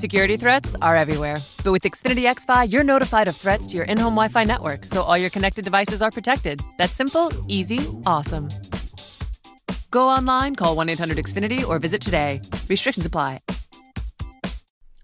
[0.00, 1.36] Security threats are everywhere.
[1.62, 4.84] But with Xfinity XFi, you're notified of threats to your in home Wi Fi network,
[4.84, 6.62] so all your connected devices are protected.
[6.78, 8.48] That's simple, easy, awesome.
[9.90, 12.40] Go online, call 1 800 Xfinity, or visit today.
[12.66, 13.40] Restrictions apply.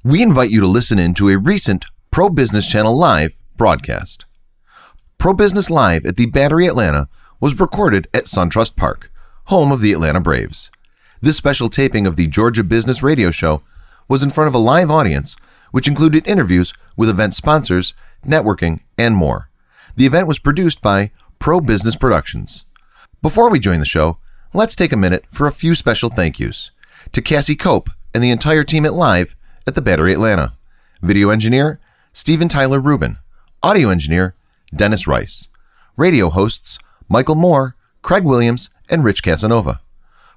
[0.02, 4.24] We invite you to listen in to a recent Pro Business Channel Live broadcast.
[5.18, 9.12] Pro Business Live at the Battery Atlanta was recorded at SunTrust Park,
[9.44, 10.70] home of the Atlanta Braves.
[11.20, 13.60] This special taping of the Georgia Business Radio Show
[14.08, 15.36] was in front of a live audience,
[15.70, 19.48] which included interviews with event sponsors, networking, and more.
[19.96, 22.64] The event was produced by Pro Business Productions.
[23.22, 24.18] Before we join the show,
[24.52, 26.70] let's take a minute for a few special thank yous
[27.12, 30.52] to Cassie Cope and the entire team at Live at the Battery Atlanta.
[31.02, 31.80] Video engineer,
[32.12, 33.18] Steven Tyler Rubin.
[33.62, 34.34] Audio engineer,
[34.74, 35.48] Dennis Rice.
[35.96, 39.80] Radio hosts, Michael Moore, Craig Williams, and Rich Casanova.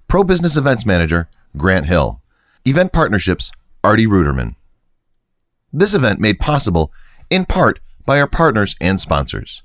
[0.07, 2.21] Pro Business Events Manager, Grant Hill.
[2.65, 3.51] Event Partnerships,
[3.83, 4.55] Artie Ruderman.
[5.71, 6.91] This event made possible
[7.29, 9.61] in part by our partners and sponsors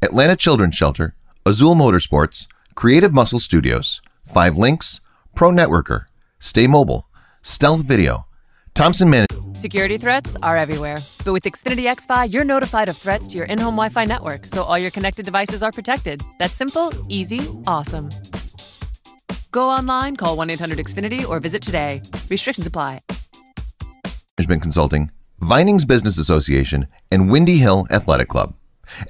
[0.00, 5.00] Atlanta Children's Shelter, Azul Motorsports, Creative Muscle Studios, Five Links,
[5.34, 6.06] Pro Networker,
[6.38, 7.08] Stay Mobile,
[7.42, 8.26] Stealth Video,
[8.72, 9.56] Thompson Management.
[9.56, 10.96] Security threats are everywhere.
[11.24, 14.46] But with Xfinity XFi, you're notified of threats to your in home Wi Fi network,
[14.46, 16.22] so all your connected devices are protected.
[16.38, 18.08] That's simple, easy, awesome.
[19.50, 22.00] Go online, call 1 800 Xfinity, or visit today.
[22.30, 23.00] Restrictions apply.
[24.38, 28.54] Management Consulting, Vinings Business Association, and Windy Hill Athletic Club.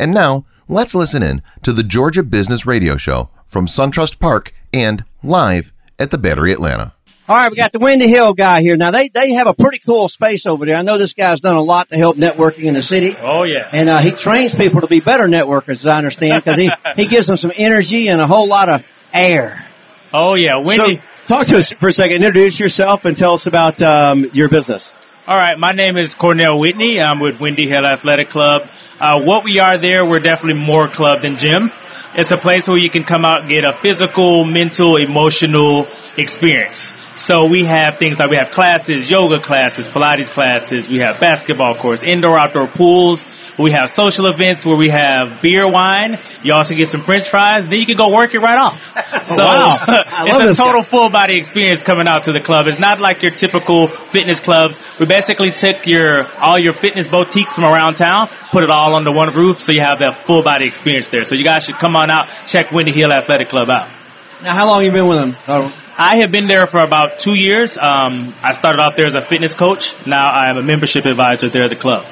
[0.01, 5.05] And now, let's listen in to the Georgia Business Radio Show from SunTrust Park and
[5.23, 6.95] live at the Battery Atlanta.
[7.29, 8.79] All right, we got the Windy Hill guy here.
[8.79, 10.77] Now they they have a pretty cool space over there.
[10.77, 13.15] I know this guy's done a lot to help networking in the city.
[13.21, 13.69] Oh yeah.
[13.71, 17.07] And uh, he trains people to be better networkers, as I understand, because he he
[17.07, 18.81] gives them some energy and a whole lot of
[19.13, 19.63] air.
[20.11, 21.03] Oh yeah, Windy.
[21.27, 22.25] So, talk to us for a second.
[22.25, 24.91] Introduce yourself and tell us about um, your business.
[25.29, 26.99] All right, my name is Cornell Whitney.
[27.03, 28.63] I'm with Windy Hill Athletic Club.
[28.99, 31.71] Uh, what we are there, we're definitely more club than gym.
[32.15, 35.87] It's a place where you can come out and get a physical, mental, emotional
[36.17, 36.95] experience.
[37.19, 41.75] So we have things like we have classes, yoga classes, Pilates classes, we have basketball
[41.75, 43.27] courts, indoor outdoor pools,
[43.59, 46.17] we have social events where we have beer, wine.
[46.45, 48.79] You also get some french fries, then you can go work it right off.
[49.29, 49.77] So wow.
[50.25, 50.91] It's a total guy.
[50.91, 52.67] full body experience coming out to the club.
[52.67, 54.79] It's not like your typical fitness clubs.
[54.99, 59.13] We basically took your all your fitness boutiques from around town, put it all under
[59.13, 61.25] one roof so you have that full body experience there.
[61.27, 63.98] So you guys should come on out, check Windy Hill Athletic Club out.
[64.43, 65.35] Now, how long you been with them?
[65.49, 65.67] Oh,
[65.99, 67.77] I have been there for about two years.
[67.77, 69.95] Um, I started off there as a fitness coach.
[70.07, 72.07] Now I am a membership advisor there at the club.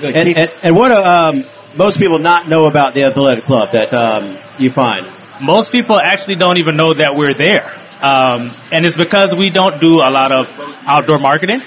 [0.00, 1.44] And, and, and what do um,
[1.76, 5.06] most people not know about the athletic club that um, you find?
[5.42, 7.66] Most people actually don't even know that we're there.
[7.98, 10.46] Um, and it's because we don't do a lot of
[10.86, 11.62] outdoor marketing.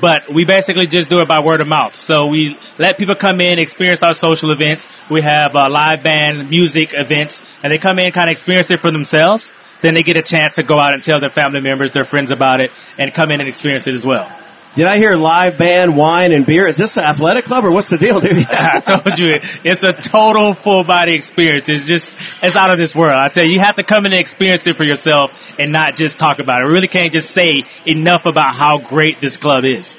[0.00, 1.94] But we basically just do it by word of mouth.
[1.94, 4.86] So we let people come in, experience our social events.
[5.10, 8.80] We have uh, live band music events, and they come in, kind of experience it
[8.80, 9.52] for themselves.
[9.82, 12.30] Then they get a chance to go out and tell their family members, their friends
[12.30, 14.43] about it, and come in and experience it as well.
[14.74, 16.66] Did I hear live band, wine, and beer?
[16.66, 18.32] Is this an athletic club or what's the deal, dude?
[18.50, 21.68] I told you, it's a total full body experience.
[21.68, 22.12] It's just,
[22.42, 23.14] it's out of this world.
[23.14, 25.30] I tell you, you have to come in and experience it for yourself
[25.60, 26.66] and not just talk about it.
[26.66, 29.94] We really can't just say enough about how great this club is.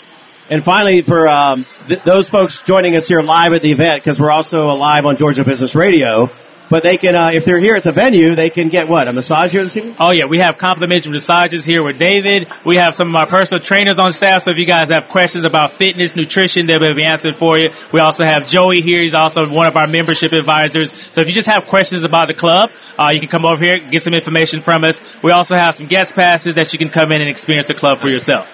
[0.49, 4.19] And finally, for um, th- those folks joining us here live at the event, because
[4.19, 6.27] we're also live on Georgia Business Radio,
[6.69, 9.07] but they can, uh, if they're here at the venue, they can get what?
[9.07, 9.95] A massage here this evening?
[9.99, 12.47] Oh yeah, we have complimentary massages here with David.
[12.65, 15.45] We have some of our personal trainers on staff, so if you guys have questions
[15.45, 17.69] about fitness, nutrition, they'll be answered for you.
[17.93, 19.01] We also have Joey here.
[19.01, 20.91] He's also one of our membership advisors.
[21.11, 23.79] So if you just have questions about the club, uh, you can come over here,
[23.79, 25.01] get some information from us.
[25.23, 27.99] We also have some guest passes that you can come in and experience the club
[28.01, 28.47] for yourself.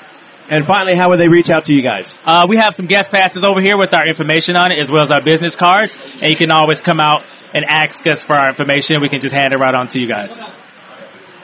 [0.49, 2.13] And finally, how would they reach out to you guys?
[2.25, 5.01] Uh, we have some guest passes over here with our information on it, as well
[5.01, 7.23] as our business cards, and you can always come out
[7.53, 9.01] and ask us for our information.
[9.01, 10.37] We can just hand it right on to you guys.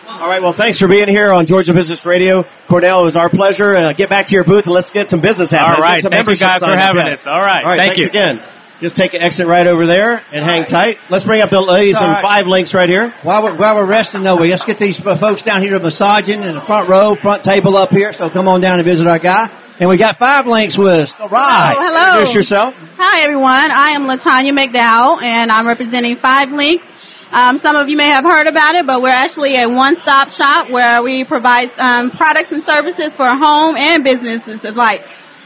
[0.07, 2.45] All right, well, thanks for being here on Georgia Business Radio.
[2.69, 3.75] Cornell, it was our pleasure.
[3.75, 5.83] Uh, get back to your booth and let's get some business happening.
[5.83, 7.21] All Let's get right, some thank you guys for having us.
[7.27, 8.07] All right, All right, thank thanks you.
[8.09, 8.41] again.
[8.79, 10.97] Just take an exit right over there and hang tight.
[11.09, 12.21] Let's bring up the ladies All from right.
[12.21, 13.11] Five Links right here.
[13.23, 16.41] While we're, while we're resting, though, we let's get these folks down here to massaging
[16.43, 18.13] in the front row, front table up here.
[18.13, 19.49] So come on down and visit our guy.
[19.79, 21.13] And we got five links with us.
[21.19, 21.75] All right.
[21.77, 22.19] Oh, hello.
[22.21, 22.73] Introduce yourself.
[22.97, 23.69] Hi, everyone.
[23.69, 26.83] I am Latanya McDowell, and I'm representing Five Links.
[27.29, 30.71] Um, some of you may have heard about it, but we're actually a one-stop shop
[30.71, 35.01] where we provide um, products and services for home and businesses alike.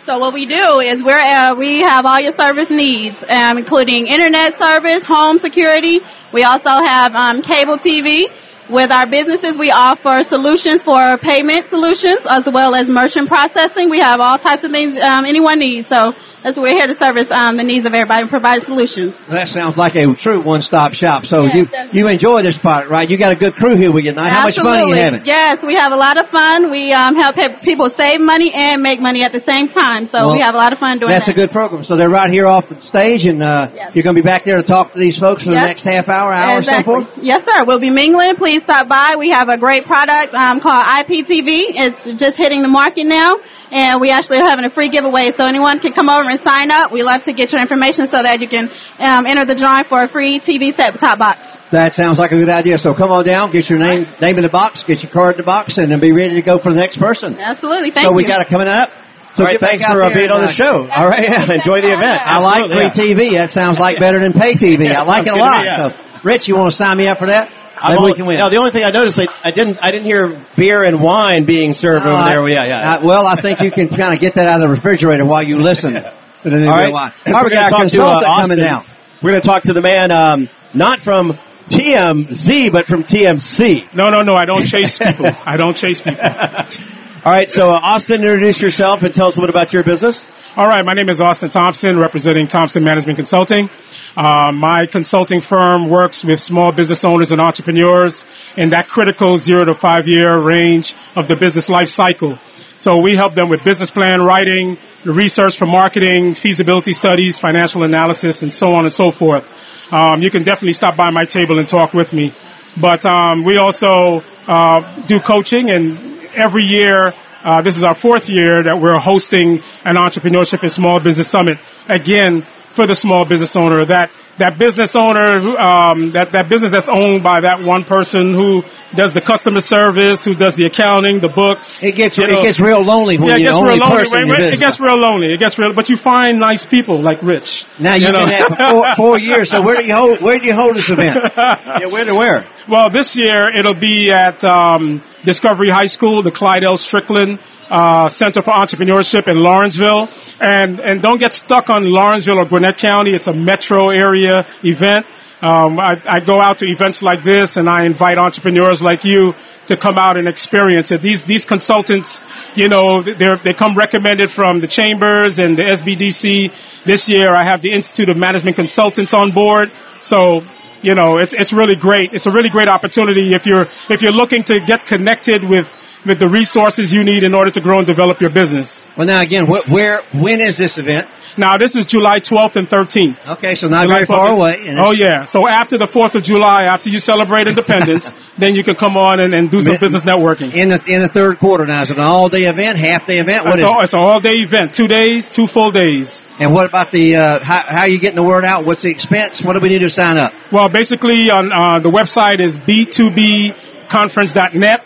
[0.05, 4.07] So what we do is we're uh, we have all your service needs, um, including
[4.07, 5.99] internet service, home security.
[6.31, 8.31] We also have um, cable TV.
[8.71, 13.89] With our businesses, we offer solutions for payment solutions as well as merchant processing.
[13.89, 15.89] We have all types of things um, anyone needs.
[15.89, 16.13] So
[16.43, 19.15] that's we're here to service um, the needs of everybody and provide solutions.
[19.29, 21.25] That sounds like a true one-stop shop.
[21.25, 21.99] So Yes, you definitely.
[21.99, 23.09] you enjoy this product, right?
[23.09, 24.29] You got a good crew here with you tonight.
[24.33, 24.99] How much money you Absolutely.
[25.01, 25.25] having?
[25.25, 26.71] Yes, we have a lot of fun.
[26.71, 30.07] We um, help people save money and make money at the same time.
[30.07, 31.33] So Well, we have a lot of fun doing That's that.
[31.33, 31.83] a good program.
[31.83, 33.91] So they're right here off the stage, and uh, Yes.
[33.95, 36.09] you're going to be back there to talk to these folks for the next half
[36.09, 36.93] hour, hour, so Exactly.
[37.05, 37.07] forth.
[37.21, 37.65] Yes, sir.
[37.65, 38.35] We'll be mingling.
[38.35, 39.15] Please stop by.
[39.17, 41.49] We have a great product um, called IPTV.
[41.77, 43.37] It's just hitting the market now,
[43.71, 45.31] and we actually are having a free giveaway.
[45.31, 46.91] So anyone can come over and sign up.
[46.91, 48.69] We love to get your information so that you can
[48.99, 51.47] um, enter the drawing for a free TV set top box.
[51.71, 52.77] That sounds like a good idea.
[52.77, 55.37] So come on down, get your name name in the box, get your card in
[55.39, 57.39] the box, and then be ready to go for the next person.
[57.39, 57.91] Absolutely.
[57.91, 58.19] Thank so you.
[58.19, 58.91] So we got it coming up.
[59.35, 60.87] So All right, thanks for uh, being on the uh, show.
[60.91, 62.19] All right, yeah, enjoy the event.
[62.19, 63.31] I like free yeah.
[63.31, 63.37] TV.
[63.37, 64.91] That sounds like better than pay TV.
[64.91, 65.61] Yeah, I like it a lot.
[65.61, 65.95] me, yeah.
[65.95, 67.60] So, Rich, you want to sign me up for that?
[67.81, 68.37] I'm Maybe all- we can win.
[68.37, 71.45] Now, the only thing I noticed, I, I didn't, I didn't hear beer and wine
[71.45, 72.47] being served over Uh, there.
[72.49, 72.93] Yeah, yeah.
[72.95, 75.41] uh, well, I think you can kind of get that out of the refrigerator while
[75.43, 76.03] you listen to
[76.43, 77.11] the new All right, Line.
[77.25, 78.59] We're we gonna got our talk to, uh, consultant coming Austin.
[78.59, 78.85] down.
[79.23, 81.37] We're going to talk to the man, um, not from
[81.69, 83.93] TMZ, but from TMC.
[83.95, 84.35] No, no, no.
[84.35, 85.25] I don't chase people.
[85.45, 86.19] I don't chase people.
[87.23, 89.83] All right, so uh, Austin, introduce yourself and tell us a little bit about your
[89.83, 90.23] business.
[90.53, 90.83] All right.
[90.83, 93.69] My name is Austin Thompson, representing Thompson Management Consulting.
[94.17, 98.25] Uh, my consulting firm works with small business owners and entrepreneurs
[98.57, 102.37] in that critical zero to five year range of the business life cycle.
[102.75, 108.41] So we help them with business plan writing, research for marketing, feasibility studies, financial analysis,
[108.41, 109.45] and so on and so forth.
[109.89, 112.35] Um, you can definitely stop by my table and talk with me.
[112.75, 117.13] But um, we also uh, do coaching, and every year,
[117.43, 121.57] uh, this is our fourth year that we're hosting an entrepreneurship and small business summit.
[121.87, 122.45] Again,
[122.75, 127.21] for the small business owner, that that business owner, um, that that business that's owned
[127.21, 128.63] by that one person who
[128.95, 131.79] does the customer service, who does the accounting, the books.
[131.83, 132.39] It gets you know.
[132.39, 134.03] it gets real lonely when yeah, it you're gets the only real lonely.
[134.03, 135.27] person in Wait, your it gets real lonely.
[135.35, 137.67] It gets real, but you find nice people like Rich.
[137.79, 138.25] Now you've you know?
[138.25, 139.51] been there for four, four years.
[139.51, 141.33] So where do you hold where do you hold this event?
[141.81, 142.45] Yeah, where to where?
[142.69, 146.77] Well, this year it'll be at um, Discovery High School, the Clyde L.
[146.77, 147.39] Strickland
[147.71, 150.07] uh, Center for Entrepreneurship in Lawrenceville.
[150.39, 153.13] And and don't get stuck on Lawrenceville or Gwinnett County.
[153.15, 155.07] It's a metro area event.
[155.41, 159.33] Um, I, I go out to events like this, and I invite entrepreneurs like you
[159.65, 161.01] to come out and experience it.
[161.01, 162.21] These these consultants,
[162.55, 166.53] you know, they they come recommended from the chambers and the SBDC.
[166.85, 169.69] This year, I have the Institute of Management Consultants on board.
[170.03, 170.41] So
[170.81, 172.13] you know, it's it's really great.
[172.13, 175.67] It's a really great opportunity if you're if you're looking to get connected with
[176.05, 178.85] with the resources you need in order to grow and develop your business.
[178.97, 181.07] Well, now again, wh- where when is this event?
[181.37, 183.15] Now, this is July 12th and 13th.
[183.37, 184.35] Okay, so not July very far 12th.
[184.35, 184.75] away.
[184.77, 185.23] Oh yeah.
[185.25, 189.21] So after the 4th of July, after you celebrate independence, then you can come on
[189.21, 190.53] and, and do some business networking.
[190.53, 193.19] In the in the third quarter now, is it an all day event, half day
[193.19, 193.45] event?
[193.45, 193.83] What It's, is all, it?
[193.85, 196.21] it's an all-day event, two days, two full days.
[196.37, 198.65] And what about the uh, how how are you getting the word out?
[198.65, 199.41] What's the expense?
[199.41, 200.33] What do we need to sign up?
[200.51, 204.79] Well, basically, on uh, the website is b2bconference.net.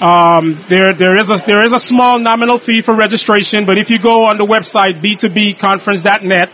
[0.00, 3.88] Um, there, there is a there is a small nominal fee for registration, but if
[3.88, 6.50] you go on the website b2bconference.net,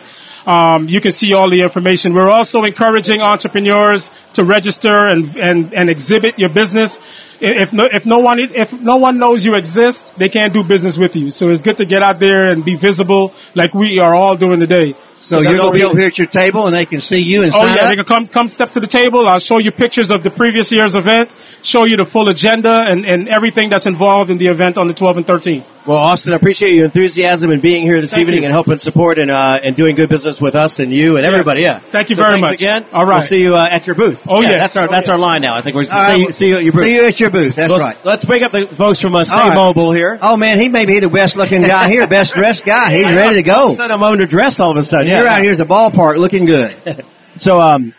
[0.47, 2.15] um, you can see all the information.
[2.15, 6.99] We're also encouraging entrepreneurs to register and and, and exhibit your business.
[7.41, 10.97] If no, if no one if no one knows you exist, they can't do business
[10.97, 11.31] with you.
[11.33, 14.61] So it's good to get out there and be visible, like we are all doing
[14.61, 14.95] today.
[15.23, 17.43] So, you're going to be over here at your table, and they can see you
[17.43, 17.91] and Oh yeah, up.
[17.91, 19.29] they can come come step to the table.
[19.29, 23.05] I'll show you pictures of the previous year's event, show you the full agenda and,
[23.07, 25.65] and everything that's involved in the event on the 12th and 13th.
[25.87, 28.47] Well, Austin, I appreciate your enthusiasm and being here this Thank evening you.
[28.47, 31.63] and helping support and uh, and doing good business with us and you and everybody.
[31.63, 31.81] Yeah.
[31.91, 32.55] Thank you So very much.
[32.63, 32.87] again.
[32.93, 33.19] All right.
[33.19, 34.19] We'll see you uh, at your booth.
[34.27, 34.51] Oh, yeah.
[34.59, 34.75] yes.
[34.75, 35.15] That's our Oh, that's yes.
[35.15, 35.55] our line now.
[35.59, 36.85] I think we're All right, see, you, see you at your booth.
[36.87, 37.55] See you at your booth.
[37.57, 37.97] That's let's, right.
[38.05, 39.55] let's bring up the folks from uh, Stay right.
[39.55, 40.19] Mobile here.
[40.23, 42.95] Oh man, he may be the best looking guy here, best dressed guy.
[42.95, 43.75] He's ready to All of go.
[43.75, 45.09] a sudden, I'm under dress all of a sudden.
[45.19, 46.75] You're out here at the ballpark looking good.
[47.39, 47.95] So, um,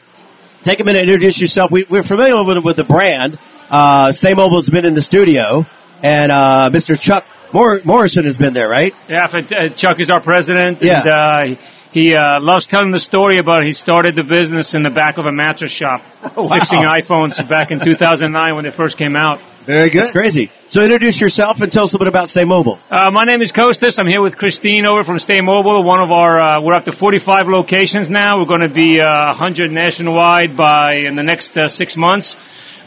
[0.64, 1.72] take a minute to introduce yourself.
[1.72, 3.40] We, we're familiar with, with the brand.
[3.68, 5.64] Uh, Stay Mobile's been in the studio,
[6.04, 7.00] and uh, Mr.
[7.00, 8.94] Chuck Mor- Morrison has been there, right?
[9.10, 11.02] Yeah, uh, Chuck is our president, Yeah.
[11.02, 14.92] and uh, he uh, loves telling the story about he started the business in the
[14.92, 16.02] back of a mattress shop,
[16.38, 16.56] Oh, wow.
[16.60, 19.40] fixing iPhones back in 2009 when they first came out.
[19.66, 20.02] Very good.
[20.02, 20.52] That's crazy.
[20.70, 22.80] So, introduce yourself and tell us a little bit about Stay Mobile.
[22.90, 23.98] Uh, my name is Kostas.
[23.98, 25.84] I'm here with Christine over from Stay Mobile.
[25.84, 28.40] One of our, uh, we're up to 45 locations now.
[28.40, 32.36] We're going to be uh, 100 nationwide by in the next uh, six months.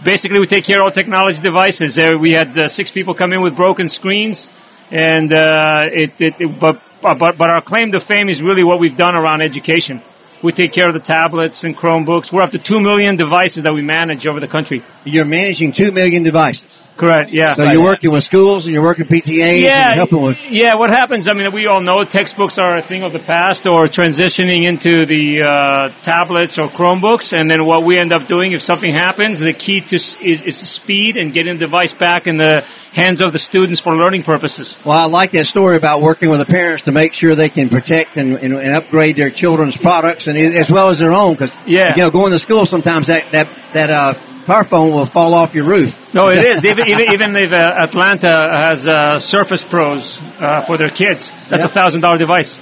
[0.04, 1.96] Basically, we take care of all technology devices.
[1.96, 4.46] There, we had uh, six people come in with broken screens,
[4.90, 8.80] and uh, it, it, it but, but but our claim to fame is really what
[8.80, 10.02] we've done around education.
[10.46, 12.32] We take care of the tablets and Chromebooks.
[12.32, 14.84] We're up to 2 million devices that we manage over the country.
[15.04, 16.62] You're managing two million devices.
[16.96, 17.54] Correct, yeah.
[17.54, 20.36] So you're working with schools and you're working PTAs yeah, and helping with.
[20.48, 23.66] Yeah, what happens, I mean, we all know textbooks are a thing of the past
[23.66, 27.32] or transitioning into the uh, tablets or Chromebooks.
[27.34, 30.74] And then what we end up doing, if something happens, the key to is, is
[30.74, 32.62] speed and getting the device back in the
[32.92, 34.74] hands of the students for learning purposes.
[34.84, 37.68] Well, I like that story about working with the parents to make sure they can
[37.68, 41.34] protect and, and, and upgrade their children's products and as well as their own.
[41.34, 41.94] Because Yeah.
[41.94, 44.14] you know, going to school sometimes that that that uh,
[44.46, 45.90] car phone will fall off your roof.
[46.16, 46.64] No, it is.
[46.64, 48.34] Even even, even if uh, Atlanta
[48.66, 52.58] has uh, Surface Pros uh, for their kids, that's a thousand dollar device.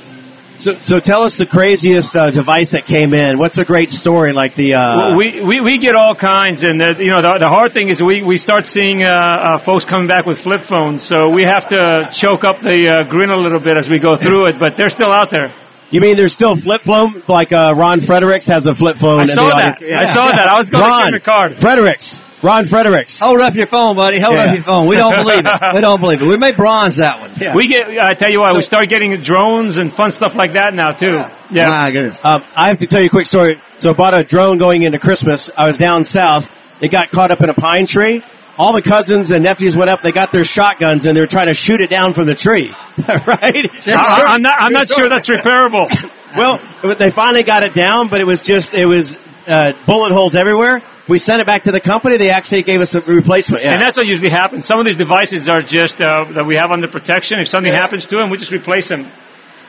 [0.57, 3.39] So, so tell us the craziest uh, device that came in.
[3.43, 4.75] What's a great story like the?
[4.75, 7.89] Uh, we, we we get all kinds, and uh, you know the, the hard thing
[7.89, 11.43] is we, we start seeing uh, uh, folks coming back with flip phones, so we
[11.43, 14.57] have to choke up the uh, grin a little bit as we go through it.
[14.61, 15.51] But they're still out there.
[15.91, 17.25] you mean there's still flip phone?
[17.27, 19.19] Like uh, Ron Fredericks has a flip phone.
[19.19, 19.75] I in saw the that.
[19.83, 19.97] audience.
[19.99, 20.47] I saw that.
[20.47, 21.51] I was going Ron to give him a card.
[21.61, 22.21] Fredericks.
[22.45, 23.19] Ron Fredericks.
[23.19, 24.21] Hold up your phone, buddy.
[24.21, 24.45] Hold Yeah.
[24.45, 24.87] up your phone.
[24.87, 25.75] We don't believe it.
[25.75, 26.27] We don't believe it.
[26.27, 27.33] We may bronze that one.
[27.41, 27.55] Yeah.
[27.55, 27.89] We get.
[27.99, 31.25] I tell you what, we start getting drones and fun stuff like that now too.
[31.51, 31.67] Yeah.
[31.69, 32.19] My goodness.
[32.23, 33.57] Um, I have to tell you a quick story.
[33.79, 35.51] So I bought a drone going into Christmas.
[35.57, 36.45] I was down south.
[36.83, 38.23] It got caught up in a pine tree.
[38.59, 40.01] All the cousins and nephews went up.
[40.03, 42.71] They got their shotguns and they were trying to shoot it down from the tree.
[43.09, 43.67] right?
[43.87, 44.57] I, I'm not.
[44.61, 45.89] I'm not sure that's repairable.
[46.37, 46.61] Well,
[46.99, 50.83] they finally got it down, but it was just it was uh, bullet holes everywhere.
[51.09, 52.17] We sent it back to the company.
[52.17, 53.63] They actually gave us a replacement.
[53.63, 53.75] Yeah.
[53.75, 54.67] And that's what usually happens.
[54.67, 57.41] Some of these devices are just uh, that we have under protection.
[57.41, 59.13] If something happens to them, we just replace them.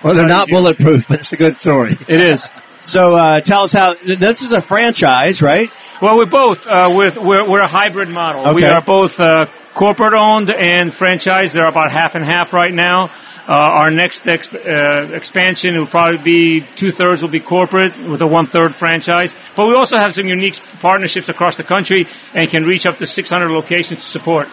[0.04, 1.98] Well, they're not bulletproof, but it's a good story.
[2.08, 2.48] It is.
[2.82, 5.70] so uh, tell us how this is a franchise, right?
[6.02, 6.60] Well, we're both.
[6.66, 8.46] Uh, with we're, we're a hybrid model.
[8.48, 8.56] Okay.
[8.56, 11.54] We are both uh, corporate owned and franchise.
[11.54, 13.10] They're about half and half right now.
[13.48, 18.22] Uh, our next exp- uh, expansion will probably be two thirds will be corporate with
[18.22, 19.36] a one third franchise.
[19.56, 23.06] But we also have some unique partnerships across the country and can reach up to
[23.06, 24.48] 600 locations to support.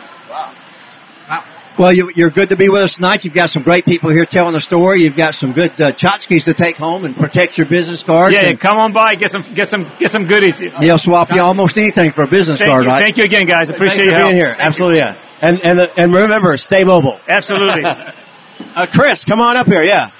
[1.78, 3.24] Well, you, you're good to be with us tonight.
[3.24, 5.00] You've got some great people here telling the story.
[5.00, 8.34] You've got some good uh, tchotchkes to take home and protect your business card.
[8.34, 10.60] Yeah, And come on by, get some, get some, get some goodies.
[10.80, 13.00] They'll swap you almost anything for a business Thank card, you, right?
[13.00, 13.70] thank you again, guys.
[13.70, 14.52] Appreciate Thanks your being help.
[14.52, 14.56] here.
[14.58, 15.16] Absolutely, yeah.
[15.40, 17.18] And and and remember, stay mobile.
[17.26, 17.82] Absolutely.
[18.60, 19.82] Uh, Chris, come on up here.
[19.82, 20.10] Yeah.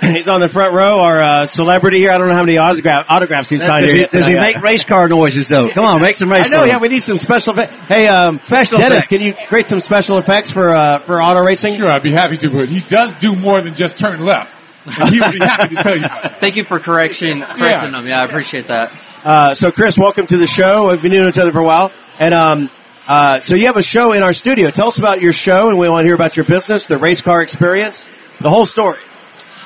[0.00, 2.12] He's on the front row, our uh, celebrity here.
[2.12, 3.94] I don't know how many autograph, autographs he's signed Does here.
[3.94, 4.54] he, yet does he tonight.
[4.54, 5.70] make race car noises though?
[5.74, 7.74] Come on, make some race I know, car yeah, we need some special effects.
[7.88, 9.08] Hey, um, Special Dennis, effects.
[9.08, 11.76] can you create some special effects for uh, for auto racing?
[11.76, 14.50] Sure, I'd be happy to, but he does do more than just turn left.
[14.86, 16.38] And he would be happy to tell you about.
[16.40, 18.06] Thank you for correction, correcting them.
[18.06, 18.94] Yeah, I appreciate that.
[19.24, 20.90] Uh, so, Chris, welcome to the show.
[20.92, 22.70] We've been knowing each other for a while, and um,
[23.08, 24.70] uh, so you have a show in our studio.
[24.70, 27.22] Tell us about your show, and we want to hear about your business, the race
[27.22, 28.04] car experience,
[28.42, 29.00] the whole story.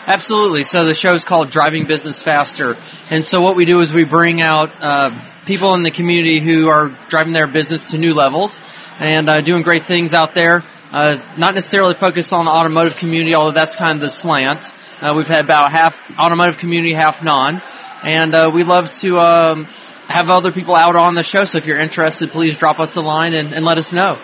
[0.06, 0.62] Absolutely.
[0.62, 2.76] So the show is called Driving Business Faster,
[3.10, 5.10] and so what we do is we bring out uh,
[5.44, 8.60] people in the community who are driving their business to new levels
[9.00, 10.62] and uh, doing great things out there.
[10.92, 14.62] Uh, not necessarily focused on the automotive community, although that's kind of the slant.
[15.00, 17.60] Uh, we've had about half automotive community, half non,
[18.04, 19.66] and uh, we love to um,
[20.08, 21.44] have other people out on the show.
[21.44, 24.20] So if you're interested, please drop us a line and, and let us know.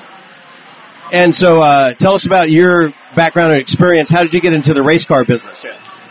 [1.11, 4.11] And so, uh, tell us about your background and experience.
[4.11, 5.65] How did you get into the race car business?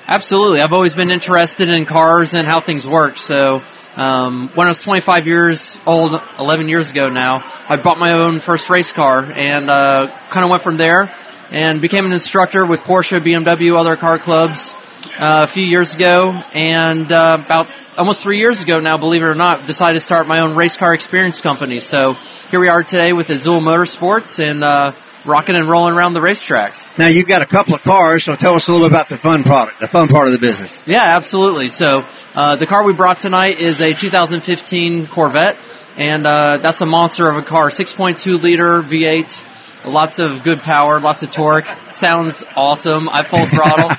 [0.08, 0.62] Absolutely.
[0.62, 3.18] I've always been interested in cars and how things work.
[3.18, 3.62] So,
[3.96, 8.40] um, when I was 25 years old, 11 years ago now, I bought my own
[8.40, 11.14] first race car and uh, kind of went from there
[11.52, 14.74] and became an instructor with Porsche, BMW, other car clubs
[15.20, 16.32] uh, a few years ago.
[16.54, 17.68] And uh, about
[17.98, 20.78] almost three years ago now, believe it or not, decided to start my own race
[20.78, 21.80] car experience company.
[21.80, 22.14] So
[22.52, 24.94] here we are today with Azul Motorsports and uh,
[25.26, 26.98] rocking and rolling around the racetracks.
[26.98, 29.18] Now you've got a couple of cars, so tell us a little bit about the
[29.18, 30.72] fun product, the fun part of the business.
[30.86, 31.70] Yeah, absolutely.
[31.70, 32.04] So
[32.36, 35.58] uh, the car we brought tonight is a 2015 Corvette,
[35.98, 39.44] and uh, that's a monster of a car, 6.2 liter V8.
[39.88, 41.66] Lots of good power, lots of torque.
[41.92, 43.08] Sounds awesome.
[43.10, 43.90] I full throttle.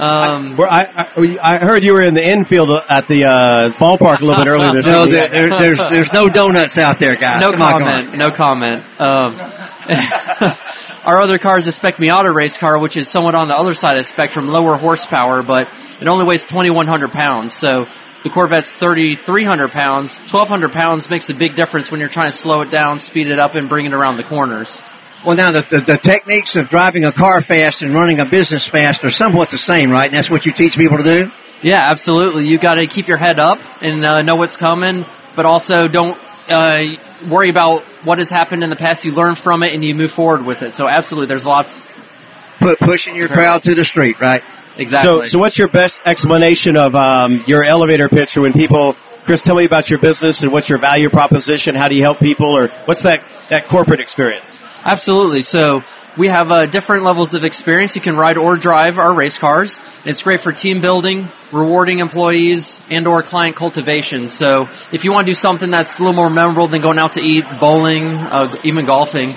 [0.00, 4.20] Um, Well, I, I I heard you were in the infield at the uh, ballpark
[4.20, 5.12] a little bit earlier this No, week.
[5.12, 7.40] there, there, there's there's no donuts out there, guys.
[7.40, 8.08] no Come on, comment.
[8.10, 8.18] on.
[8.18, 8.82] No comment.
[8.98, 9.36] Um,
[11.04, 13.74] our other car is a Spec Miata race car, which is somewhat on the other
[13.74, 15.68] side of the spectrum, lower horsepower, but
[16.00, 17.54] it only weighs 2,100 pounds.
[17.54, 17.86] So
[18.24, 20.18] the Corvette's 3,300 pounds.
[20.32, 23.38] 1,200 pounds makes a big difference when you're trying to slow it down, speed it
[23.38, 24.80] up, and bring it around the corners.
[25.26, 28.68] Well, now the, the the techniques of driving a car fast and running a business
[28.68, 30.04] fast are somewhat the same, right?
[30.04, 31.30] And that's what you teach people to do.
[31.62, 32.44] Yeah, absolutely.
[32.44, 36.18] You got to keep your head up and uh, know what's coming, but also don't
[36.48, 37.00] uh,
[37.30, 39.04] worry about what has happened in the past.
[39.06, 40.74] You learn from it and you move forward with it.
[40.74, 41.88] So absolutely, there's lots.
[42.60, 44.42] Put pushing your crowd to the street, right?
[44.76, 45.26] Exactly.
[45.26, 49.56] So, so what's your best explanation of um, your elevator pitch when people, Chris, tell
[49.56, 51.74] me about your business and what's your value proposition?
[51.74, 54.53] How do you help people, or what's that that corporate experience?
[54.84, 55.40] Absolutely.
[55.40, 55.80] So
[56.18, 57.96] we have uh, different levels of experience.
[57.96, 59.78] You can ride or drive our race cars.
[60.04, 64.28] It's great for team building, rewarding employees, and or client cultivation.
[64.28, 67.14] So if you want to do something that's a little more memorable than going out
[67.14, 69.34] to eat, bowling, uh, even golfing,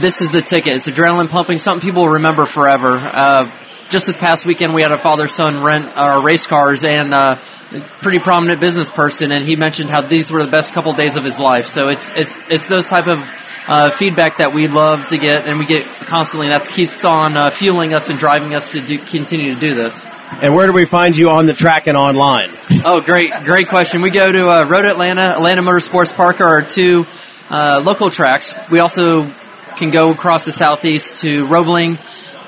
[0.00, 0.74] this is the ticket.
[0.74, 2.96] It's adrenaline pumping, something people will remember forever.
[2.96, 3.50] Uh,
[3.90, 7.38] just this past weekend, we had a father-son rent our race cars, and uh,
[7.72, 11.16] a pretty prominent business person, and he mentioned how these were the best couple days
[11.16, 11.66] of his life.
[11.66, 13.18] So it's it's it's those type of
[13.66, 16.48] uh, feedback that we love to get, and we get constantly.
[16.48, 19.94] That keeps on uh, fueling us and driving us to do, continue to do this.
[20.42, 22.50] And where do we find you on the track and online?
[22.84, 24.02] Oh, great, great question.
[24.02, 27.04] We go to uh, Road Atlanta, Atlanta Motorsports Park are our two
[27.48, 28.52] uh, local tracks.
[28.70, 29.30] We also
[29.78, 31.98] can go across the southeast to Roebling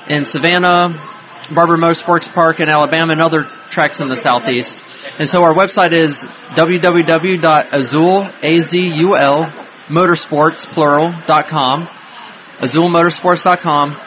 [0.09, 1.18] in Savannah,
[1.53, 4.77] Barber Motorsports Park in Alabama, and other tracks in the southeast.
[5.17, 6.25] And so our website is
[6.55, 9.45] www.azul, A-Z-U-L,
[9.89, 10.65] motorsports,
[12.59, 13.97] azulmotorsports.com.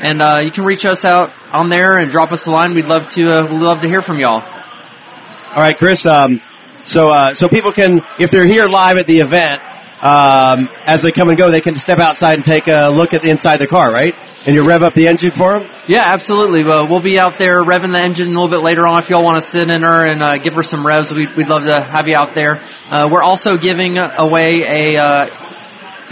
[0.00, 2.74] And uh, you can reach us out on there and drop us a line.
[2.74, 4.40] We'd love to uh, we'd love to hear from y'all.
[4.40, 6.06] All right, Chris.
[6.06, 6.40] Um,
[6.84, 9.62] so uh, so people can, if they're here live at the event,
[10.02, 13.22] um, as they come and go, they can step outside and take a look at
[13.22, 14.14] the inside of the car, right?
[14.44, 15.70] And you rev up the engine for them.
[15.86, 16.64] Yeah, absolutely.
[16.64, 19.00] Well, we'll be out there revving the engine a little bit later on.
[19.00, 21.46] If y'all want to sit in her and uh, give her some revs, we'd, we'd
[21.46, 22.58] love to have you out there.
[22.90, 25.51] Uh, we're also giving away a.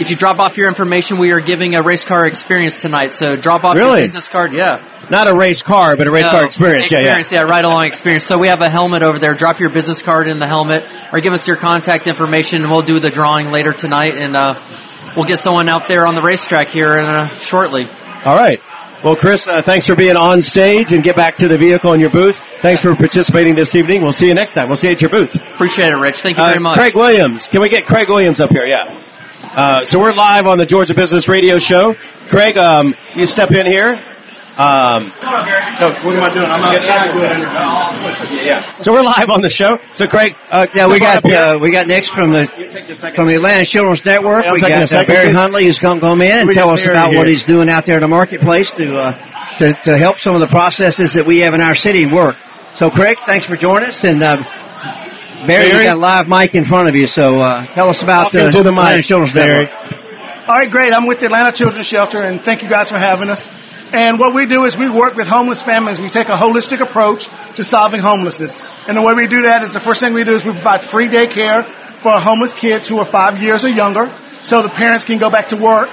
[0.01, 3.11] If you drop off your information, we are giving a race car experience tonight.
[3.11, 3.99] So drop off Really?
[3.99, 4.51] your business card.
[4.51, 4.81] Yeah.
[5.11, 6.89] Not a race car, but a race No, car experience.
[6.91, 6.99] Yeah.
[6.99, 8.25] Experience, yeah, ride along experience.
[8.25, 9.35] So we have a helmet over there.
[9.35, 12.81] Drop your business card in the helmet, or give us your contact information, and we'll
[12.81, 16.67] do the drawing later tonight, and uh, we'll get someone out there on the racetrack
[16.67, 17.83] here in, uh, shortly.
[18.25, 18.59] All right.
[19.03, 21.99] Well, Chris, uh, thanks for being on stage and get back to the vehicle in
[21.99, 22.37] your booth.
[22.61, 24.01] Thanks for participating this evening.
[24.03, 24.67] We'll see you next time.
[24.67, 25.33] We'll see you at your booth.
[25.55, 26.21] Appreciate it, Rich.
[26.21, 26.77] Thank you Uh, very much.
[26.77, 27.47] Craig Williams.
[27.51, 28.65] Can we get Craig Williams up here?
[28.65, 29.00] Yeah.
[29.51, 31.93] Uh, so we're live on the Georgia Business Radio Show.
[32.29, 33.99] Craig, um, you step in here.
[34.55, 35.11] Um,
[35.75, 36.47] no, what am I doing?
[36.47, 37.11] I'm outside.
[38.31, 38.79] Yeah.
[38.79, 39.75] So we're live on the show.
[39.93, 42.47] So Craig, uh, Yeah, we got up uh, we got next from the
[43.13, 44.45] from the Atlanta Children's Network.
[44.45, 45.33] Yeah, we got uh, Barry.
[45.33, 47.85] Huntley who's going to come in and tell us Barry about what he's doing out
[47.85, 51.39] there in the marketplace to uh, to to help some of the processes that we
[51.43, 52.35] have in our city work.
[52.79, 53.99] So, Craig, thanks for joining us.
[54.03, 54.39] And uh,
[55.47, 55.85] Barry, you Barry?
[55.85, 58.59] got a live mic in front of you, so uh, tell us about Talk into
[58.59, 59.65] uh, the mic, Atlanta Children's Barry.
[59.65, 60.49] Network.
[60.49, 60.93] All right, great.
[60.93, 63.47] I'm with the Atlanta Children's Shelter, and thank you guys for having us.
[63.93, 65.99] And what we do is we work with homeless families.
[65.99, 67.27] We take a holistic approach
[67.57, 68.63] to solving homelessness.
[68.87, 70.83] And the way we do that is the first thing we do is we provide
[70.85, 71.65] free daycare
[72.01, 74.07] for homeless kids who are five years or younger,
[74.43, 75.89] so the parents can go back to work.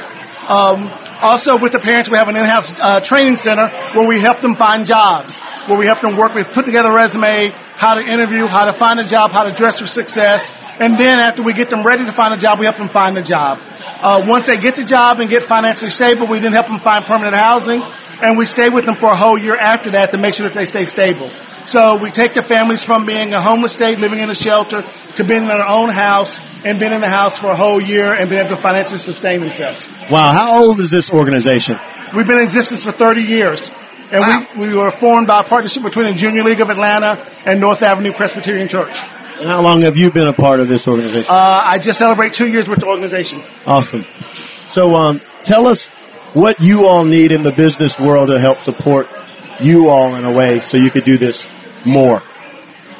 [0.49, 0.89] Um,
[1.21, 4.57] also, with the parents, we have an in-house uh, training center where we help them
[4.57, 5.37] find jobs,
[5.69, 8.73] where we help them work with put together a resume, how to interview, how to
[8.73, 12.07] find a job, how to dress for success, and then after we get them ready
[12.07, 13.59] to find a job, we help them find the job.
[13.61, 17.05] Uh, once they get the job and get financially stable, we then help them find
[17.05, 17.83] permanent housing,
[18.23, 20.55] and we stay with them for a whole year after that to make sure that
[20.55, 21.31] they stay stable.
[21.67, 24.83] So we take the families from being a homeless state, living in a shelter,
[25.17, 28.15] to being in their own house and being in the house for a whole year
[28.15, 29.87] and being able to financially sustain themselves.
[30.11, 31.77] Wow, how old is this organization?
[32.17, 33.69] We've been in existence for 30 years.
[34.11, 37.61] And we, we were formed by a partnership between the Junior League of Atlanta and
[37.61, 38.97] North Avenue Presbyterian Church.
[39.39, 41.29] And how long have you been a part of this organization?
[41.29, 43.43] Uh, I just celebrate two years with the organization.
[43.67, 44.07] Awesome.
[44.71, 45.89] So, um, tell us
[46.35, 49.07] what you all need in the business world to help support
[49.61, 51.47] you all in a way so you could do this
[51.85, 52.23] more.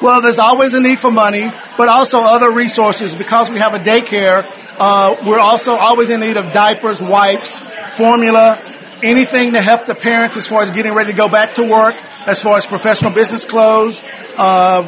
[0.01, 3.15] Well, there's always a need for money, but also other resources.
[3.15, 4.47] Because we have a daycare,
[4.79, 7.61] uh, we're also always in need of diapers, wipes,
[7.97, 8.63] formula,
[9.03, 11.95] anything to help the parents as far as getting ready to go back to work,
[12.25, 14.01] as far as professional business clothes,
[14.37, 14.87] uh,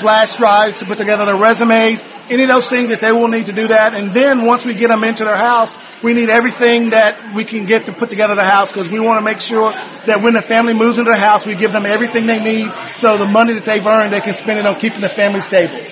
[0.00, 3.46] flash drives to put together their resumes, any of those things that they will need
[3.46, 3.92] to do that.
[3.92, 7.66] And then once we get them into their house, we need everything that we can
[7.66, 9.74] get to put together the house because we want to make sure
[10.06, 13.18] that when the family moves into the house, we give them everything they need so
[13.18, 15.82] the money that they've earned, they can spend it on keeping the family stable.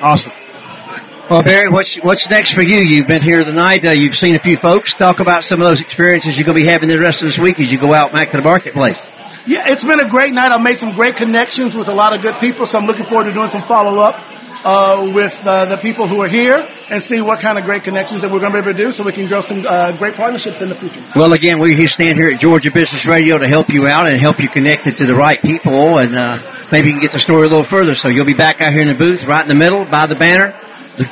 [0.00, 0.32] Awesome.
[1.30, 2.82] Well, Barry, what's what's next for you?
[2.82, 3.84] You've been here tonight.
[3.84, 4.92] Uh, you've seen a few folks.
[4.96, 7.38] Talk about some of those experiences you're going to be having the rest of this
[7.38, 8.98] week as you go out back to the marketplace.
[9.46, 10.52] Yeah, it's been a great night.
[10.52, 13.24] I've made some great connections with a lot of good people, so I'm looking forward
[13.24, 14.31] to doing some follow up
[14.64, 16.56] uh, with uh, the people who are here
[16.90, 18.92] and see what kind of great connections that we're going to be able to do
[18.92, 21.02] so we can grow some uh, great partnerships in the future.
[21.14, 24.40] Well, again, we stand here at Georgia Business Radio to help you out and help
[24.40, 27.46] you connect it to the right people, and uh, maybe you can get the story
[27.46, 27.94] a little further.
[27.94, 30.16] So you'll be back out here in the booth, right in the middle, by the
[30.16, 30.54] banner.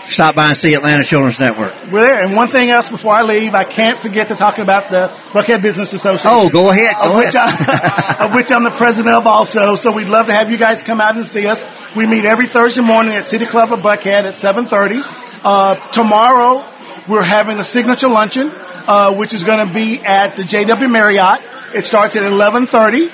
[0.09, 1.73] Stop by and see Atlanta Children's Network.
[1.91, 2.21] We're there.
[2.21, 5.63] And one thing else before I leave, I can't forget to talk about the Buckhead
[5.63, 6.29] Business Association.
[6.29, 6.97] Oh, go ahead.
[7.01, 7.33] Go of, ahead.
[7.33, 9.77] Which I, of which I'm the president of also.
[9.77, 11.65] So we'd love to have you guys come out and see us.
[11.97, 15.01] We meet every Thursday morning at City Club of Buckhead at 7:30.
[15.43, 16.61] Uh, tomorrow
[17.09, 21.41] we're having a signature luncheon, uh, which is going to be at the JW Marriott.
[21.73, 23.09] It starts at 11:30,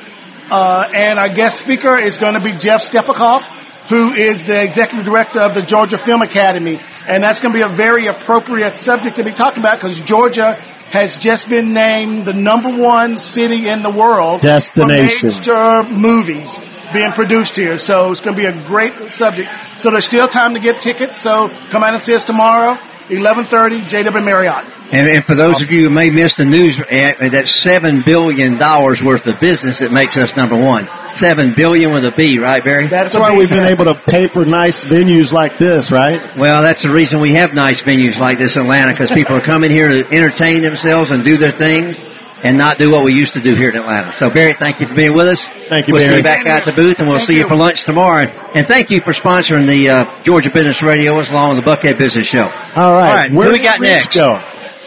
[0.51, 3.47] uh, and our guest speaker is going to be Jeff Stepakoff,
[3.89, 7.63] who is the executive director of the Georgia Film Academy, and that's going to be
[7.63, 10.55] a very appropriate subject to be talking about because Georgia
[10.91, 15.31] has just been named the number one city in the world Destination.
[15.31, 16.59] for major movies
[16.93, 17.79] being produced here.
[17.79, 19.51] So it's going to be a great subject.
[19.79, 21.21] So there's still time to get tickets.
[21.21, 24.65] So come out and see us tomorrow, 11:30, JW Marriott.
[24.93, 28.57] And, and for those of you who may miss the news, uh, that's seven billion
[28.57, 30.87] dollars worth of business that makes us number one.
[31.15, 32.87] Seven billion with a B, right, Barry?
[32.89, 36.23] That's why we've been able to pay for nice venues like this, right?
[36.39, 39.45] Well, that's the reason we have nice venues like this in Atlanta because people are
[39.45, 41.99] coming here to entertain themselves and do their things
[42.47, 44.13] and not do what we used to do here in Atlanta.
[44.19, 45.43] So, Barry, thank you for being with us.
[45.69, 46.15] Thank you, We'll Barry.
[46.15, 47.41] see you back out at the booth and we'll Thank see you.
[47.43, 47.49] you.
[47.49, 48.27] for lunch tomorrow.
[48.55, 51.99] And thank you for sponsoring the uh, Georgia Business Radio as along with the Buckhead
[51.99, 52.47] Business Show.
[52.47, 53.11] All right.
[53.11, 54.15] All right, Where who we did got next?
[54.15, 54.31] Go?
[54.31, 54.41] All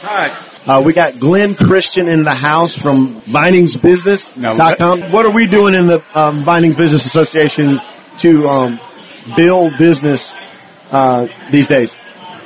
[0.03, 0.45] right.
[0.67, 5.11] Uh, we got Glenn Christian in the house from ViningsBusiness.com.
[5.11, 7.79] What are we doing in the um, Vinings Business Association
[8.21, 8.79] to um,
[9.35, 10.33] build business
[10.91, 11.93] uh, these days?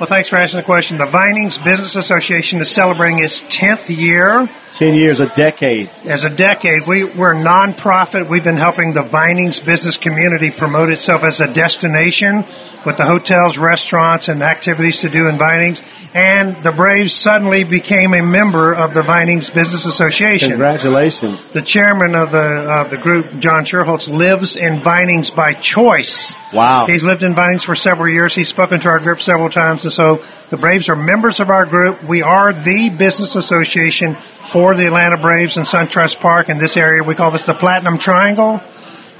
[0.00, 0.98] Well, thanks for asking the question.
[0.98, 4.48] The Vinings Business Association is celebrating its 10th year.
[4.76, 5.86] Ten years, a decade.
[6.02, 8.28] As a decade, we, we're a nonprofit.
[8.28, 12.42] We've been helping the Vinings business community promote itself as a destination
[12.84, 15.80] with the hotels, restaurants, and activities to do in Vinings.
[16.12, 20.50] And the Braves suddenly became a member of the Vinings Business Association.
[20.50, 21.52] Congratulations.
[21.52, 26.34] The chairman of the of the group, John Schuerholz, lives in Vinings by choice.
[26.52, 26.86] Wow.
[26.86, 28.34] He's lived in Vinings for several years.
[28.34, 30.18] He's spoken to our group several times, and so
[30.50, 32.02] the Braves are members of our group.
[32.08, 34.16] We are the business association
[34.52, 37.02] for the Atlanta Braves and SunTrust Park in this area.
[37.02, 38.60] We call this the Platinum Triangle.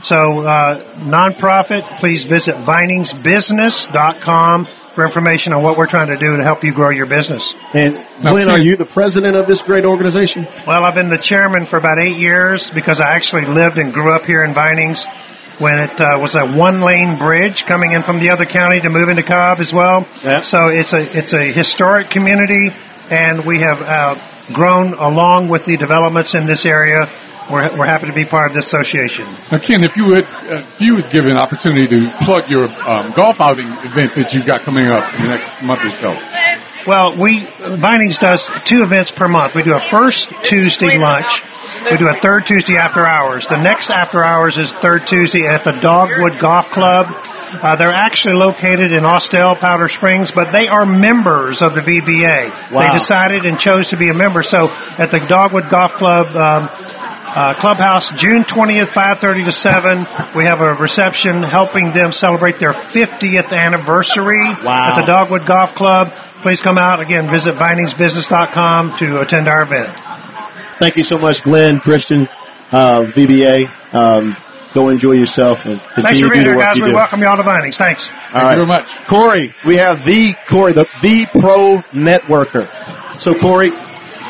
[0.02, 6.42] So, uh, nonprofit, please visit ViningsBusiness.com for information on what we're trying to do to
[6.42, 7.54] help you grow your business.
[7.72, 10.46] And Glenn, are you the president of this great organization?
[10.66, 14.12] Well, I've been the chairman for about eight years because I actually lived and grew
[14.12, 15.04] up here in Vinings
[15.58, 19.08] when it uh, was a one-lane bridge coming in from the other county to move
[19.08, 20.06] into Cobb as well.
[20.42, 22.70] So it's a it's a historic community,
[23.10, 24.16] and we have uh,
[24.52, 27.06] grown along with the developments in this area.
[27.50, 29.26] We're, we're happy to be part of this association.
[29.52, 32.64] Now, Ken, if you would, uh, if you would give an opportunity to plug your
[32.88, 36.16] um, golf outing event that you've got coming up in the next month or so.
[36.86, 37.44] Well, we
[37.80, 39.54] Vinings does two events per month.
[39.54, 41.42] We do a first Tuesday lunch.
[41.90, 43.46] We do a third Tuesday after hours.
[43.46, 47.06] The next after hours is third Tuesday at the Dogwood Golf Club.
[47.10, 52.72] Uh, they're actually located in Austell, Powder Springs, but they are members of the VBA.
[52.72, 52.80] Wow.
[52.80, 54.42] They decided and chose to be a member.
[54.42, 60.06] So at the Dogwood Golf Club, um, uh, clubhouse June 20th, 5:30 to 7.
[60.34, 64.90] We have a reception helping them celebrate their 50th anniversary Wow.
[64.94, 66.12] at the Dogwood Golf Club.
[66.42, 67.28] Please come out again.
[67.28, 69.92] Visit ViningsBusiness.com to attend our event.
[70.78, 72.28] Thank you so much, Glenn Christian,
[72.72, 73.94] uh, VBA.
[73.94, 74.36] Um,
[74.74, 76.76] go enjoy yourself and Thanks continue for to being do the here, work guys.
[76.76, 76.96] you We do.
[76.96, 77.78] welcome you all to Vinings.
[77.78, 78.08] Thanks.
[78.32, 78.54] All right.
[78.56, 78.88] very much.
[79.08, 82.66] Corey, we have the Corey, the the pro networker.
[83.20, 83.70] So Corey,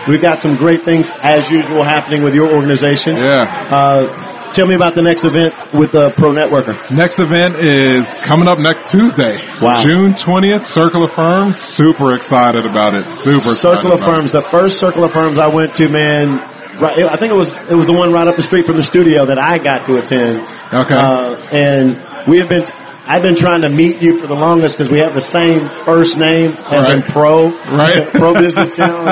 [0.06, 3.16] we've got some great things as usual happening with your organization.
[3.16, 3.48] Yeah.
[3.72, 6.78] Uh, tell me about the next event with the pro networker.
[6.90, 9.42] Next event is coming up next Tuesday.
[9.60, 9.82] Wow.
[9.82, 11.58] June 20th, Circle of Firms.
[11.58, 13.04] Super excited about it.
[13.26, 14.30] Super Circle of Firms.
[14.30, 16.38] The first Circle of Firms I went to, man.
[16.80, 18.82] Right, I think it was it was the one right up the street from the
[18.82, 20.42] studio that I got to attend.
[20.74, 20.94] Okay.
[20.94, 22.66] Uh, and we have been.
[23.06, 26.16] I've been trying to meet you for the longest because we have the same first
[26.16, 28.08] name as in pro, Right.
[28.16, 29.04] pro business channel,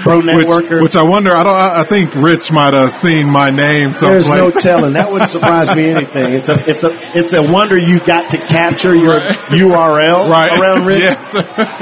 [0.00, 0.80] pro networker.
[0.80, 4.24] Which, which I wonder, I don't, I think Rich might have seen my name There's
[4.32, 4.96] no telling.
[4.96, 6.32] That wouldn't surprise me anything.
[6.32, 9.20] It's a it's a it's a wonder you got to capture your
[9.52, 10.48] URL Right.
[10.56, 11.04] around Rich.
[11.04, 11.20] Yes.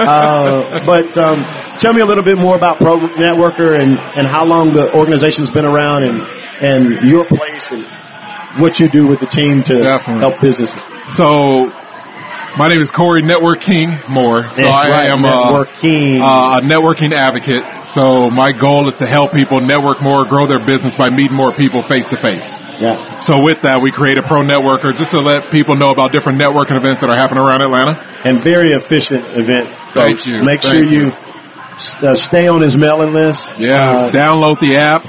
[0.03, 1.47] uh, but um,
[1.79, 5.51] tell me a little bit more about Pro Networker and, and how long the organization's
[5.55, 6.19] been around and
[6.63, 7.87] and your place and
[8.61, 10.21] what you do with the team to Definitely.
[10.21, 10.75] help businesses.
[11.17, 11.69] So,
[12.57, 14.45] my name is Corey Network King Moore.
[14.53, 16.21] So That's I right, am networking.
[16.21, 17.65] A, uh, a networking advocate.
[17.93, 21.53] So my goal is to help people network more, grow their business by meeting more
[21.53, 22.45] people face to face.
[22.81, 23.21] Yeah.
[23.21, 26.41] So with that, we create a Pro Networker just to let people know about different
[26.41, 28.01] networking events that are happening around Atlanta.
[28.25, 29.69] And very efficient event.
[29.93, 30.43] Thank you.
[30.43, 31.07] Make Thank sure you.
[31.09, 33.51] you uh, stay on his mailing list.
[33.59, 35.05] Yeah, Uh, download the app.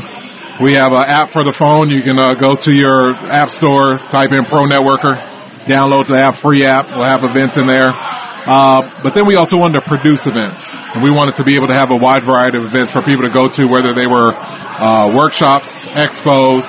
[0.62, 1.90] We have an app for the phone.
[1.90, 5.18] You can uh, go to your app store, type in Pro Networker,
[5.66, 6.88] download the app, free app.
[6.88, 7.92] We'll have events in there.
[7.94, 11.68] Uh, but then we also wanted to produce events, and we wanted to be able
[11.68, 14.36] to have a wide variety of events for people to go to, whether they were
[14.36, 16.68] uh, workshops, expos,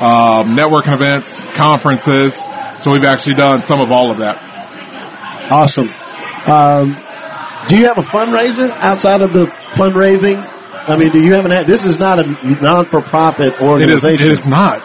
[0.00, 2.32] um, networking events, conferences.
[2.80, 4.40] So we've actually done some of all of that.
[5.52, 5.92] Awesome.
[6.48, 6.96] Um,
[7.68, 9.44] do you have a fundraiser outside of the
[9.76, 10.40] fundraising?
[10.90, 11.66] I mean, do you have an?
[11.66, 14.26] This is not a non-for-profit organization.
[14.26, 14.82] It is, it is not.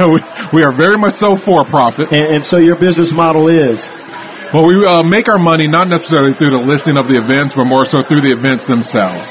[0.12, 0.20] we,
[0.52, 2.12] we, are very much so for-profit.
[2.12, 3.88] And, and, so your business model is?
[4.52, 7.64] Well, we uh, make our money not necessarily through the listing of the events, but
[7.64, 9.28] more so through the events themselves.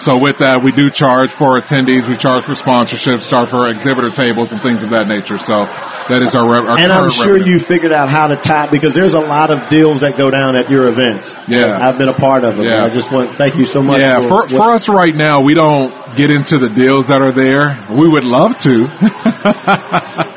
[0.00, 4.08] So with that, we do charge for attendees, we charge for sponsorships, charge for exhibitor
[4.08, 5.36] tables and things of that nature.
[5.36, 5.68] So
[6.08, 7.52] that is our, our and I'm sure revenue.
[7.52, 10.56] you figured out how to tap because there's a lot of deals that go down
[10.56, 11.36] at your events.
[11.44, 12.64] Yeah, I've been a part of it.
[12.64, 12.80] Yeah.
[12.80, 14.00] I just want thank you so much.
[14.00, 17.36] Yeah, for, for, for us right now, we don't get into the deals that are
[17.36, 17.76] there.
[17.92, 18.88] We would love to.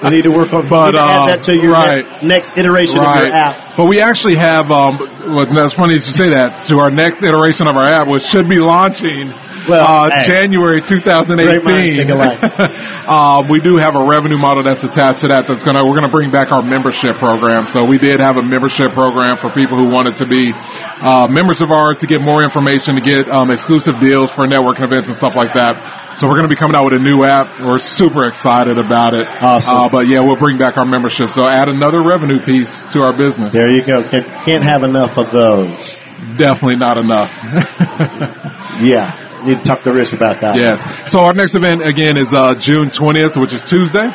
[0.03, 2.03] we need to work on, but uh, add that to your right.
[2.19, 3.15] next iteration right.
[3.15, 3.79] of your app.
[3.79, 4.67] But we actually have.
[4.75, 4.99] Um,
[5.31, 6.67] well, that's funny you say that.
[6.67, 9.31] To our next iteration of our app, which should be launching
[9.67, 10.27] well, uh, hey.
[10.27, 12.09] January 2018.
[12.11, 15.47] uh, we do have a revenue model that's attached to that.
[15.47, 17.67] That's gonna we're gonna bring back our membership program.
[17.67, 21.61] So we did have a membership program for people who wanted to be uh, members
[21.61, 25.17] of ours to get more information, to get um, exclusive deals for networking events and
[25.17, 26.17] stuff like that.
[26.17, 27.59] So we're going to be coming out with a new app.
[27.59, 29.25] We're super excited about it.
[29.25, 29.75] Awesome.
[29.75, 31.29] Uh, but yeah, we'll bring back our membership.
[31.29, 33.51] So add another revenue piece to our business.
[33.51, 34.03] There you go.
[34.09, 35.99] Can't have enough of those.
[36.37, 37.31] Definitely not enough.
[38.83, 40.55] yeah need to talk to Rich about that.
[40.55, 40.79] Yes.
[41.11, 44.07] So our next event again is uh, June 20th, which is Tuesday.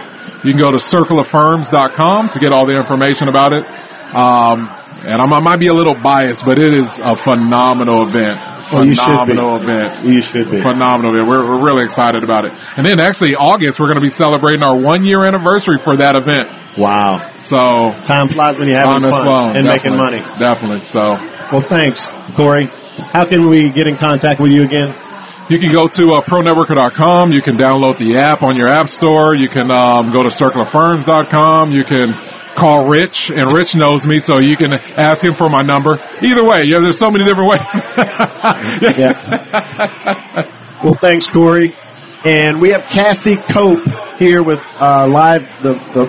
[0.44, 3.64] You can go to circleoffirms.com to get all the information about it.
[4.14, 8.38] Um, and I'm, i might be a little biased, but it is a phenomenal event.
[8.68, 10.04] Phenomenal you event.
[10.04, 10.60] You should be.
[10.60, 11.28] Phenomenal event.
[11.28, 12.52] We're, we're really excited about it.
[12.76, 16.16] And then actually August, we're going to be celebrating our one year anniversary for that
[16.16, 16.50] event.
[16.76, 17.34] Wow.
[17.40, 20.18] So time flies when you're having fun and making money.
[20.38, 20.82] Definitely.
[20.86, 21.18] So.
[21.50, 22.66] Well, thanks, Corey.
[22.66, 24.94] How can we get in contact with you again?
[25.48, 27.32] You can go to uh, pronetworker.com.
[27.32, 29.34] You can download the app on your app store.
[29.34, 31.72] You can um, go to circleoffirms.com.
[31.72, 32.12] You can
[32.54, 35.96] call Rich, and Rich knows me, so you can ask him for my number.
[36.20, 37.60] Either way, yeah, there's so many different ways.
[38.98, 40.44] yeah.
[40.84, 41.72] Well, thanks, Corey.
[42.26, 43.86] And we have Cassie Cope
[44.18, 46.06] here with uh, live the, the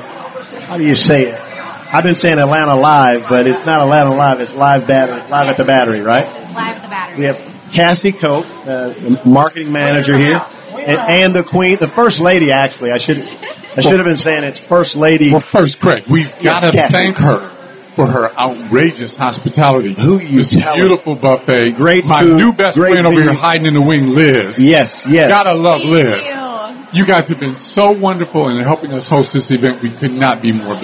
[0.68, 1.40] how do you say it?
[1.40, 4.42] I've been saying Atlanta Live, but it's not Atlanta Live.
[4.42, 6.26] It's live battery, live at the battery, right?
[6.54, 7.18] Live at the battery.
[7.18, 12.20] We have Cassie Cope, uh, the marketing manager here, and, and, the queen, the first
[12.20, 12.52] lady.
[12.52, 15.32] Actually, I should I should have been saying it's first lady.
[15.32, 17.56] Well, first, Craig, we've got to thank her
[17.96, 19.94] for her outrageous hospitality.
[19.94, 21.76] Who you this beautiful buffet.
[21.76, 24.58] Great My food, new best friend over here hiding in the wing, Liz.
[24.58, 25.30] Yes, yes.
[25.30, 26.26] Gotta love Liz.
[26.26, 27.04] You.
[27.04, 29.84] you guys have been so wonderful in helping us host this event.
[29.84, 30.80] We could not be more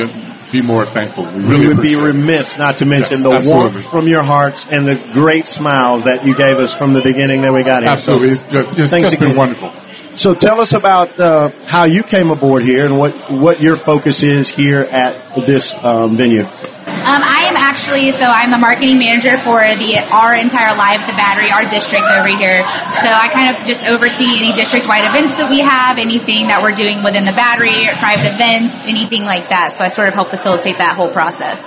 [0.51, 1.25] be more thankful.
[1.25, 3.81] We, really would be remiss not to mention yes, the absolutely.
[3.81, 7.41] warmth from your hearts and the great smiles that you gave us from the beginning
[7.41, 7.91] that we got here.
[7.91, 9.73] Absolutely, so, it's just, it's just been wonderful.
[10.15, 14.23] So tell us about uh, how you came aboard here and what what your focus
[14.23, 16.43] is here at this um, venue.
[16.47, 17.44] Um, I am
[17.75, 22.07] actually so I'm the marketing manager for the our entire live the battery our district
[22.07, 22.63] over here.
[23.03, 26.63] So I kind of just oversee any district wide events that we have, anything that
[26.63, 29.75] we're doing within the battery, private events, anything like that.
[29.75, 31.59] So I sort of help facilitate that whole process.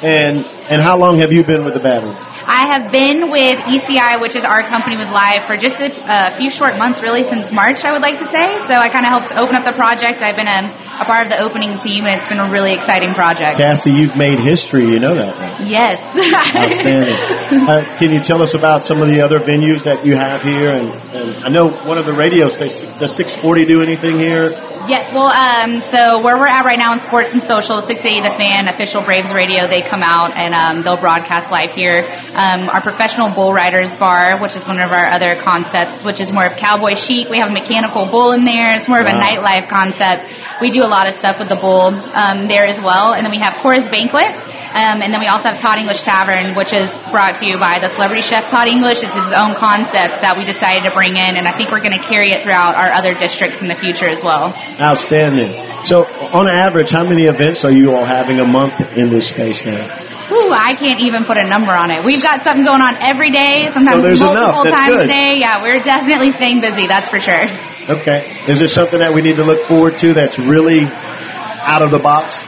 [0.00, 2.16] And and how long have you been with the battery?
[2.50, 6.34] I have been with ECI, which is our company with Live, for just a, a
[6.34, 8.58] few short months, really since March, I would like to say.
[8.66, 10.18] So I kind of helped open up the project.
[10.18, 10.66] I've been a,
[10.98, 13.62] a, part of the opening team, and it's been a really exciting project.
[13.62, 14.82] Cassie, you've made history.
[14.82, 15.62] You know that, right?
[15.62, 16.02] Yes.
[16.58, 17.14] Outstanding.
[17.70, 20.74] uh, can you tell us about some of the other venues that you have here?
[20.74, 24.58] And, and I know one of the radios, does 640 do anything here?
[24.90, 28.34] Yes, well, um, so where we're at right now in sports and social, 680 The
[28.34, 32.00] Fan, official Braves radio, they come out and um, they'll broadcast live here.
[32.40, 36.32] Um, our professional bull riders bar, which is one of our other concepts, which is
[36.32, 37.28] more of cowboy chic.
[37.28, 38.72] We have a mechanical bull in there.
[38.72, 39.12] It's more of wow.
[39.12, 40.24] a nightlife concept.
[40.64, 43.12] We do a lot of stuff with the bull um, there as well.
[43.12, 44.32] And then we have Chorus Banquet.
[44.72, 47.76] Um, and then we also have Todd English Tavern, which is brought to you by
[47.76, 49.04] the celebrity chef Todd English.
[49.04, 51.98] It's his own concept that we decided to bring in, and I think we're going
[51.98, 54.56] to carry it throughout our other districts in the future as well.
[54.80, 55.52] Outstanding.
[55.84, 59.60] So, on average, how many events are you all having a month in this space
[59.66, 60.09] now?
[60.50, 62.04] Ooh, I can't even put a number on it.
[62.04, 65.06] We've got something going on every day, sometimes so multiple times good.
[65.06, 65.38] a day.
[65.38, 67.46] Yeah, we're definitely staying busy, that's for sure.
[67.86, 68.26] Okay.
[68.50, 72.02] Is there something that we need to look forward to that's really out of the
[72.02, 72.42] box?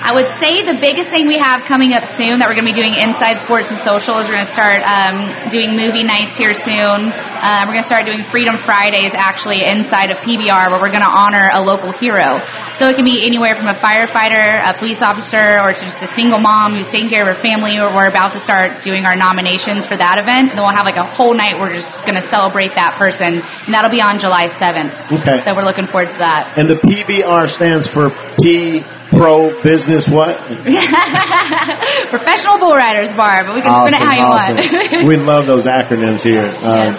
[0.00, 2.72] I would say the biggest thing we have coming up soon that we're going to
[2.72, 6.40] be doing inside sports and social is we're going to start um, doing movie nights
[6.40, 7.12] here soon.
[7.12, 11.04] Uh, we're going to start doing Freedom Fridays actually inside of PBR where we're going
[11.04, 12.40] to honor a local hero.
[12.80, 16.08] So it can be anywhere from a firefighter, a police officer, or to just a
[16.16, 17.76] single mom who's taking care of her family.
[17.76, 20.48] Or we're about to start doing our nominations for that event.
[20.48, 21.60] And then we'll have like a whole night.
[21.60, 25.20] We're just going to celebrate that person, and that'll be on July 7th.
[25.20, 25.44] Okay.
[25.44, 26.56] So we're looking forward to that.
[26.56, 28.08] And the PBR stands for
[28.40, 30.38] P Pro Business what?
[32.10, 34.56] Professional Bull Riders Bar, but we can awesome, spin it how you awesome.
[34.56, 35.06] want.
[35.08, 36.46] we love those acronyms here.
[36.70, 36.94] Um,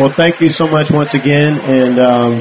[0.00, 2.40] Well, thank you so much once again, and um,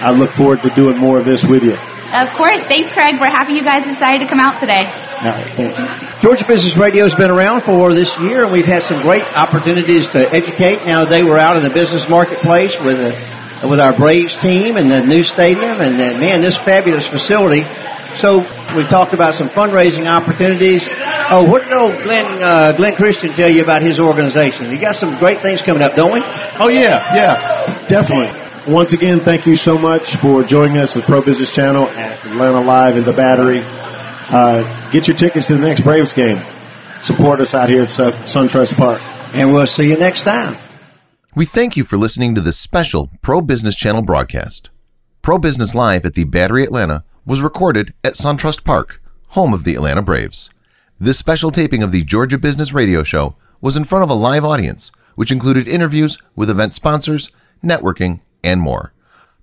[0.00, 1.76] I look forward to doing more of this with you.
[1.76, 2.64] of course.
[2.64, 3.20] Thanks, Craig.
[3.20, 4.88] We're happy you guys decided to come out today.
[4.88, 5.76] All right, thanks.
[6.24, 10.08] Georgia Business Radio has been around for this year, and we've had some great opportunities
[10.16, 10.84] to educate.
[10.84, 14.90] Now they were out in the business marketplace with a, with our Braves team and
[14.90, 17.64] the new stadium, and then, man, this fabulous facility.
[18.18, 18.40] So
[18.76, 20.82] we talked about some fundraising opportunities.
[21.28, 24.70] Oh, what did old Glenn uh, Glenn Christian tell you about his organization?
[24.70, 26.20] He got some great things coming up, don't we?
[26.58, 28.32] Oh yeah, yeah, definitely.
[28.72, 32.60] Once again, thank you so much for joining us at Pro Business Channel at Atlanta
[32.60, 33.60] Live in the Battery.
[33.62, 36.38] Uh, get your tickets to the next Braves game.
[37.02, 39.00] Support us out here at Sun- SunTrust Park.
[39.34, 40.58] And we'll see you next time.
[41.36, 44.70] We thank you for listening to this special Pro Business Channel broadcast.
[45.22, 49.74] Pro Business Live at the Battery Atlanta was recorded at SunTrust Park, home of the
[49.74, 50.48] Atlanta Braves.
[51.00, 54.44] This special taping of the Georgia Business Radio Show was in front of a live
[54.44, 57.30] audience, which included interviews with event sponsors,
[57.64, 58.92] networking, and more.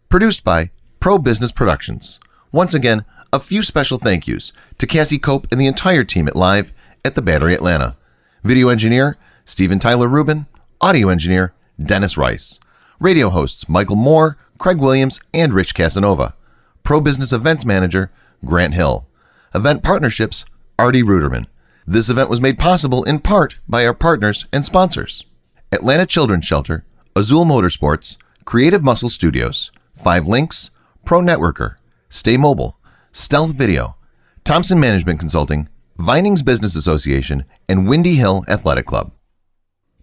[0.08, 2.20] Produced by Pro Business Productions.
[2.54, 6.36] Once again, a few special thank yous to Cassie Cope and the entire team at
[6.36, 6.72] Live
[7.04, 7.98] at the Battery Atlanta.
[8.44, 10.48] Video engineer, Steven Tyler Rubin.
[10.80, 12.60] Audio engineer, Dennis Rice.
[13.00, 16.36] Radio hosts, Michael Moore, Craig Williams, and Rich Casanova.
[16.84, 18.12] Pro Business Events Manager,
[18.44, 19.08] Grant Hill.
[19.56, 20.44] Event Partnerships,
[20.78, 21.48] Artie Ruderman.
[21.88, 25.24] This event was made possible in part by our partners and sponsors.
[25.72, 26.84] Atlanta Children's Shelter,
[27.16, 30.72] Azul Motorsports, Creative Muscle Studios, Five Links,
[31.06, 31.76] Pro Networker,
[32.10, 32.74] Staymobile,
[33.14, 33.96] Stealth Video,
[34.44, 39.14] Thompson Management Consulting, Vinings Business Association, and Windy Hill Athletic Club.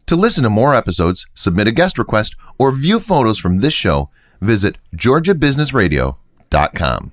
[0.07, 4.09] To listen to more episodes, submit a guest request, or view photos from this show,
[4.41, 6.17] visit georgiabusinessradio.com
[6.75, 7.13] com.